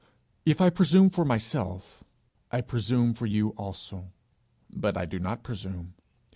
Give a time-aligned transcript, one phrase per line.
[0.47, 2.03] If I presume for myself,
[2.51, 4.11] I presume for you also.
[4.71, 5.93] But I do not presume.